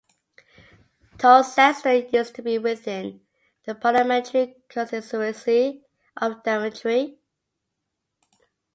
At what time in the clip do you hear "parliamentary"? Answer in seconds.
3.75-4.55